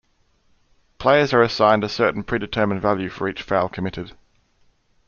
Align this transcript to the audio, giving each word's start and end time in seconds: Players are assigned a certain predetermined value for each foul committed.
Players 0.97 1.31
are 1.31 1.43
assigned 1.43 1.83
a 1.83 1.87
certain 1.87 2.23
predetermined 2.23 2.81
value 2.81 3.07
for 3.07 3.29
each 3.29 3.43
foul 3.43 3.69
committed. 3.69 4.13